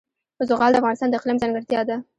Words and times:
زغال 0.49 0.71
د 0.73 0.77
افغانستان 0.81 1.09
د 1.09 1.13
اقلیم 1.17 1.37
ځانګړتیا 1.41 1.81
ده. 1.89 1.95